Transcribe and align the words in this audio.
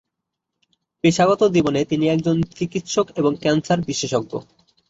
পেশাগত 1.03 1.41
জীবনে 1.55 1.81
তিনি 1.85 2.05
একজন 2.09 2.37
চিকিৎসক 2.57 3.05
এবং 3.15 3.31
ক্যান্সার 3.35 3.79
বিশেষজ্ঞ। 3.81 4.31